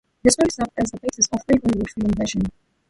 The 0.23 0.31
story 0.31 0.49
served 0.49 0.71
as 0.77 0.89
the 0.89 0.99
basis 0.99 1.27
for 1.27 1.37
three 1.43 1.59
Hollywood 1.63 1.91
film 1.91 2.09
versions. 2.15 2.49